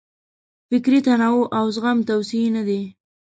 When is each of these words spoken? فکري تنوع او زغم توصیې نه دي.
فکري 0.69 0.99
تنوع 1.07 1.43
او 1.57 1.65
زغم 1.75 1.97
توصیې 2.09 2.49
نه 2.55 2.63
دي. 2.67 2.81